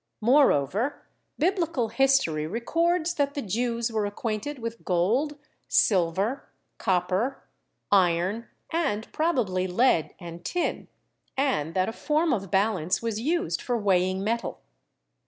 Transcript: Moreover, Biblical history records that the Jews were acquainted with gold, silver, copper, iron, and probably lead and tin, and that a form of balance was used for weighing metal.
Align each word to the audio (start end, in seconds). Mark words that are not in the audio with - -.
Moreover, 0.21 1.03
Biblical 1.37 1.89
history 1.89 2.47
records 2.47 3.13
that 3.13 3.35
the 3.35 3.41
Jews 3.43 3.91
were 3.91 4.07
acquainted 4.07 4.57
with 4.57 4.83
gold, 4.83 5.37
silver, 5.67 6.49
copper, 6.79 7.43
iron, 7.91 8.47
and 8.71 9.13
probably 9.13 9.67
lead 9.67 10.15
and 10.19 10.43
tin, 10.43 10.87
and 11.37 11.75
that 11.75 11.87
a 11.87 11.93
form 11.93 12.33
of 12.33 12.49
balance 12.49 13.03
was 13.03 13.19
used 13.21 13.61
for 13.61 13.77
weighing 13.77 14.23
metal. 14.23 14.61